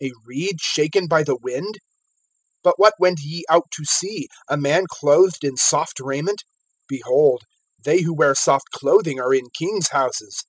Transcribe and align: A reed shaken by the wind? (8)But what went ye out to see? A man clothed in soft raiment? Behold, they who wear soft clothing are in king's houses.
A 0.00 0.12
reed 0.24 0.60
shaken 0.60 1.08
by 1.08 1.24
the 1.24 1.34
wind? 1.34 1.78
(8)But 2.64 2.74
what 2.76 2.94
went 3.00 3.18
ye 3.20 3.44
out 3.50 3.64
to 3.72 3.84
see? 3.84 4.28
A 4.48 4.56
man 4.56 4.84
clothed 4.88 5.42
in 5.42 5.56
soft 5.56 5.98
raiment? 5.98 6.44
Behold, 6.86 7.42
they 7.84 8.02
who 8.02 8.14
wear 8.14 8.36
soft 8.36 8.70
clothing 8.70 9.18
are 9.18 9.34
in 9.34 9.50
king's 9.50 9.88
houses. 9.88 10.44